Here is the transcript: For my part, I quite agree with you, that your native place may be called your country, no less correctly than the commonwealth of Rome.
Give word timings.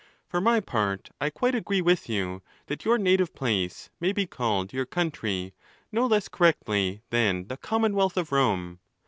For 0.27 0.41
my 0.41 0.59
part, 0.61 1.11
I 1.21 1.29
quite 1.29 1.53
agree 1.53 1.79
with 1.79 2.09
you, 2.09 2.41
that 2.65 2.85
your 2.85 2.97
native 2.97 3.35
place 3.35 3.91
may 3.99 4.11
be 4.13 4.25
called 4.25 4.73
your 4.73 4.87
country, 4.87 5.53
no 5.91 6.07
less 6.07 6.27
correctly 6.27 7.03
than 7.11 7.49
the 7.49 7.57
commonwealth 7.57 8.17
of 8.17 8.31
Rome. 8.31 8.79